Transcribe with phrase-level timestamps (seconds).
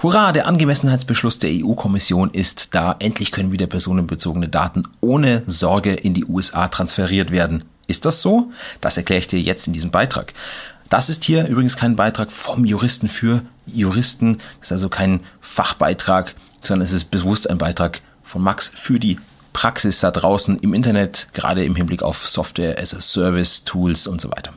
[0.00, 2.94] Hurra, der Angemessenheitsbeschluss der EU-Kommission ist da.
[3.00, 7.64] Endlich können wieder personenbezogene Daten ohne Sorge in die USA transferiert werden.
[7.88, 8.52] Ist das so?
[8.80, 10.34] Das erkläre ich dir jetzt in diesem Beitrag.
[10.88, 14.38] Das ist hier übrigens kein Beitrag vom Juristen für Juristen.
[14.60, 19.18] Das ist also kein Fachbeitrag, sondern es ist bewusst ein Beitrag von Max für die
[19.52, 24.20] Praxis da draußen im Internet, gerade im Hinblick auf Software as a Service, Tools und
[24.20, 24.52] so weiter.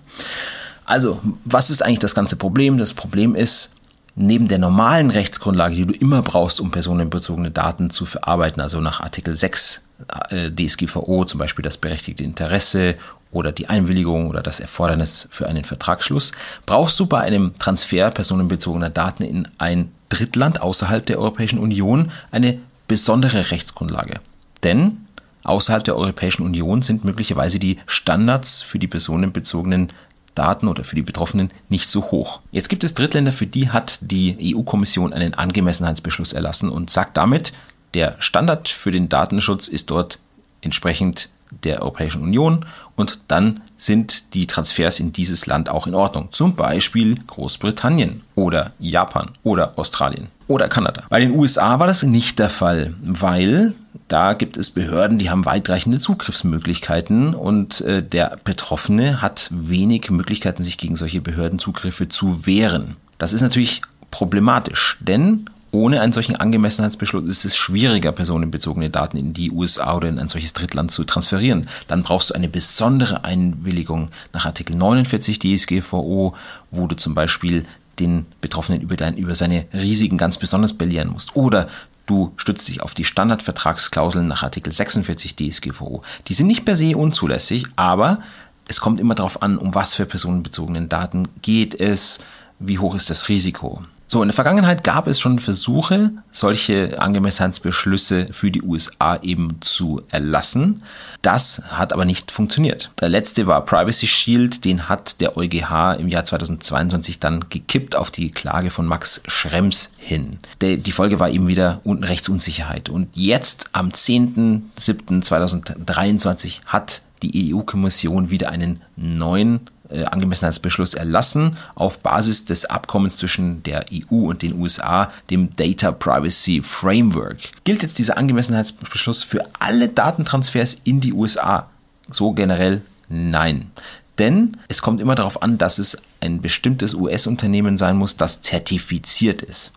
[0.86, 2.78] Also, was ist eigentlich das ganze Problem?
[2.78, 3.78] Das Problem ist,
[4.16, 9.02] neben der normalen Rechtsgrundlage, die du immer brauchst, um personenbezogene Daten zu verarbeiten, also nach
[9.02, 9.84] Artikel 6
[10.30, 12.96] äh, DSGVO zum Beispiel das berechtigte Interesse
[13.32, 16.34] oder die Einwilligung oder das Erfordernis für einen Vertragsschluss,
[16.66, 22.60] brauchst du bei einem Transfer personenbezogener Daten in ein Drittland außerhalb der Europäischen Union eine
[22.88, 24.16] besondere Rechtsgrundlage.
[24.64, 25.06] Denn
[25.44, 29.94] außerhalb der Europäischen Union sind möglicherweise die Standards für die personenbezogenen
[30.36, 32.40] Daten oder für die Betroffenen nicht so hoch.
[32.52, 37.54] Jetzt gibt es Drittländer, für die hat die EU-Kommission einen Angemessenheitsbeschluss erlassen und sagt damit,
[37.94, 40.20] der Standard für den Datenschutz ist dort
[40.62, 41.30] entsprechend
[41.64, 46.30] der Europäischen Union und dann sind die Transfers in dieses Land auch in Ordnung.
[46.32, 51.04] Zum Beispiel Großbritannien oder Japan oder Australien oder Kanada.
[51.10, 53.74] Bei den USA war das nicht der Fall, weil
[54.12, 60.64] da gibt es Behörden, die haben weitreichende Zugriffsmöglichkeiten und äh, der Betroffene hat wenig Möglichkeiten,
[60.64, 62.98] sich gegen solche Behördenzugriffe zu wehren.
[63.18, 69.32] Das ist natürlich problematisch, denn ohne einen solchen Angemessenheitsbeschluss ist es schwieriger, personenbezogene Daten in
[69.32, 71.70] die USA oder in ein solches Drittland zu transferieren.
[71.88, 76.36] Dann brauchst du eine besondere Einwilligung nach Artikel 49 DSGVO,
[76.72, 77.66] wo du zum Beispiel
[78.00, 81.36] den Betroffenen über, dein, über seine Risiken ganz besonders belehren musst.
[81.36, 81.70] Oder
[82.12, 86.02] Du stützt dich auf die Standardvertragsklauseln nach Artikel 46 DSGVO.
[86.28, 88.20] Die sind nicht per se unzulässig, aber
[88.68, 92.20] es kommt immer darauf an, um was für personenbezogenen Daten geht es,
[92.60, 93.82] wie hoch ist das Risiko.
[94.14, 100.02] So, in der Vergangenheit gab es schon Versuche, solche Angemessenheitsbeschlüsse für die USA eben zu
[100.12, 100.84] erlassen.
[101.22, 102.92] Das hat aber nicht funktioniert.
[103.00, 108.12] Der letzte war Privacy Shield, den hat der EuGH im Jahr 2022 dann gekippt auf
[108.12, 110.40] die Klage von Max Schrems hin.
[110.62, 112.90] Die Folge war eben wieder Rechtsunsicherheit.
[112.90, 122.66] Und jetzt am 10.07.2023 hat die EU-Kommission wieder einen neuen Angemessenheitsbeschluss erlassen auf Basis des
[122.66, 127.40] Abkommens zwischen der EU und den USA, dem Data Privacy Framework.
[127.64, 131.70] Gilt jetzt dieser Angemessenheitsbeschluss für alle Datentransfers in die USA?
[132.10, 133.72] So generell nein.
[134.18, 139.42] Denn es kommt immer darauf an, dass es ein bestimmtes US-Unternehmen sein muss, das zertifiziert
[139.42, 139.74] ist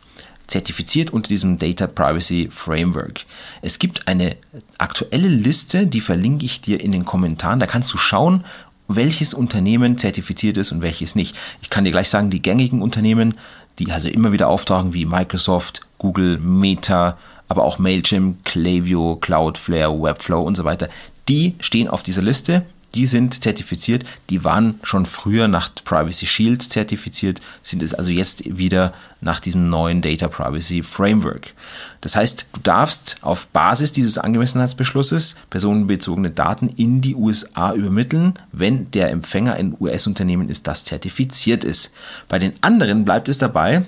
[0.46, 3.24] zertifiziert unter diesem Data Privacy Framework.
[3.62, 4.36] Es gibt eine
[4.78, 7.60] aktuelle Liste, die verlinke ich dir in den Kommentaren.
[7.60, 8.44] Da kannst du schauen,
[8.88, 11.36] welches Unternehmen zertifiziert ist und welches nicht.
[11.62, 13.34] Ich kann dir gleich sagen, die gängigen Unternehmen,
[13.78, 17.16] die also immer wieder auftauchen, wie Microsoft, Google, Meta,
[17.48, 20.88] aber auch Mailchimp, Klaviyo, Cloudflare, Webflow und so weiter,
[21.28, 22.64] die stehen auf dieser Liste
[22.94, 28.58] die sind zertifiziert, die waren schon früher nach Privacy Shield zertifiziert, sind es also jetzt
[28.58, 31.54] wieder nach diesem neuen Data Privacy Framework.
[32.00, 38.90] Das heißt, du darfst auf Basis dieses Angemessenheitsbeschlusses personenbezogene Daten in die USA übermitteln, wenn
[38.92, 41.94] der Empfänger ein US-Unternehmen ist, das zertifiziert ist.
[42.28, 43.84] Bei den anderen bleibt es dabei,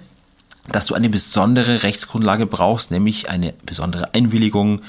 [0.73, 4.81] dass du eine besondere Rechtsgrundlage brauchst, nämlich eine besondere Einwilligung,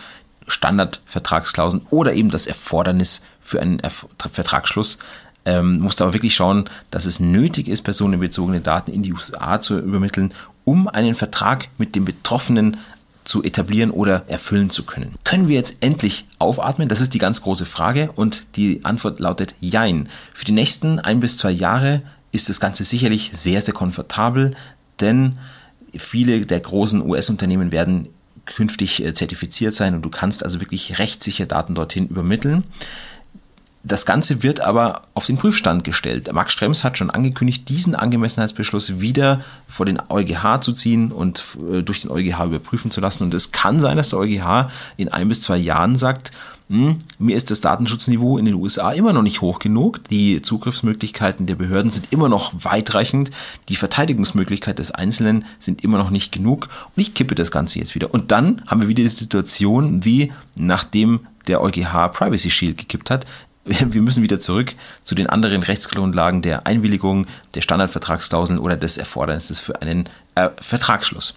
[0.47, 4.97] Standardvertragsklauseln oder eben das Erfordernis für einen Erf Vertragsschluss.
[5.45, 9.79] Ähm, musst aber wirklich schauen, dass es nötig ist, personenbezogene Daten in die USA zu
[9.79, 10.33] übermitteln,
[10.65, 12.77] um einen Vertrag mit dem Betroffenen
[13.23, 15.15] zu etablieren oder erfüllen zu können.
[15.23, 16.87] Können wir jetzt endlich aufatmen?
[16.87, 20.09] Das ist die ganz große Frage und die Antwort lautet Jein.
[20.33, 24.55] Für die nächsten ein bis zwei Jahre ist das Ganze sicherlich sehr, sehr komfortabel,
[24.99, 25.37] denn
[25.95, 28.09] viele der großen US-Unternehmen werden
[28.47, 32.63] künftig äh, zertifiziert sein und du kannst also wirklich rechtssicher Daten dorthin übermitteln.
[33.83, 36.31] Das Ganze wird aber auf den Prüfstand gestellt.
[36.33, 41.83] Max Strems hat schon angekündigt, diesen Angemessenheitsbeschluss wieder vor den EuGH zu ziehen und äh,
[41.83, 43.23] durch den EuGH überprüfen zu lassen.
[43.23, 46.31] Und es kann sein, dass der EuGH in ein bis zwei Jahren sagt,
[46.69, 50.03] hm, mir ist das Datenschutzniveau in den USA immer noch nicht hoch genug.
[50.09, 53.31] Die Zugriffsmöglichkeiten der Behörden sind immer noch weitreichend.
[53.69, 56.67] Die Verteidigungsmöglichkeit des Einzelnen sind immer noch nicht genug.
[56.95, 58.13] Und ich kippe das Ganze jetzt wieder.
[58.13, 63.25] Und dann haben wir wieder die Situation, wie nachdem der EuGH Privacy Shield gekippt hat.
[63.65, 69.59] Wir müssen wieder zurück zu den anderen Rechtsgrundlagen der Einwilligung, der Standardvertragsklauseln oder des Erfordernisses
[69.59, 71.35] für einen äh, Vertragsschluss.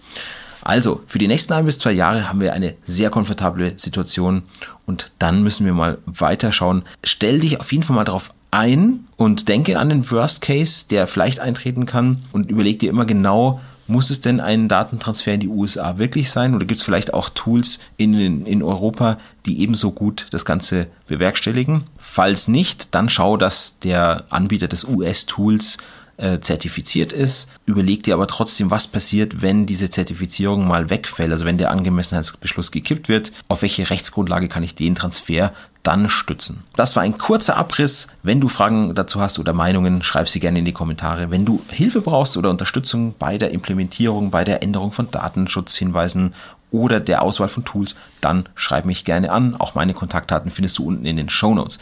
[0.71, 4.43] Also, für die nächsten ein bis zwei Jahre haben wir eine sehr komfortable Situation
[4.87, 6.85] und dann müssen wir mal weiterschauen.
[7.03, 11.09] Stell dich auf jeden Fall mal darauf ein und denke an den Worst Case, der
[11.09, 15.49] vielleicht eintreten kann und überleg dir immer genau, Muss es denn ein Datentransfer in die
[15.49, 20.27] USA wirklich sein oder gibt es vielleicht auch Tools in, in Europa, die ebenso gut
[20.31, 21.85] das Ganze bewerkstelligen?
[21.97, 25.79] Falls nicht, dann schau, dass der Anbieter des US-Tools
[26.21, 27.51] äh, zertifiziert ist.
[27.65, 32.71] Überleg dir aber trotzdem, was passiert, wenn diese Zertifizierung mal wegfällt, also wenn der Angemessenheitsbeschluss
[32.71, 33.33] gekippt wird.
[33.49, 36.65] Auf welche Rechtsgrundlage kann ich den Transfer dann stützen.
[36.77, 38.09] Das war ein kurzer Abriss.
[38.23, 41.31] Wenn du Fragen dazu hast oder Meinungen, schreib sie gerne in die Kommentare.
[41.31, 46.35] Wenn du Hilfe brauchst oder Unterstützung bei der Implementierung, bei der Änderung von Datenschutzhinweisen
[46.71, 49.57] oder der Auswahl von Tools, dann schreib mich gerne an.
[49.57, 51.79] Auch meine Kontaktdaten findest du unten in den Show Notes.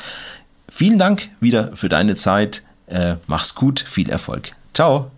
[0.69, 2.63] Vielen Dank wieder für deine Zeit.
[2.87, 4.53] Äh, mach's gut, viel Erfolg.
[4.75, 5.11] Ciao.